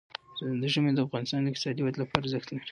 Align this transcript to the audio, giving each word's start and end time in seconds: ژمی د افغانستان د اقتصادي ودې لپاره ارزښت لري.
ژمی 0.73 0.91
د 0.93 0.99
افغانستان 1.05 1.39
د 1.41 1.47
اقتصادي 1.51 1.81
ودې 1.83 1.97
لپاره 2.01 2.21
ارزښت 2.23 2.47
لري. 2.51 2.67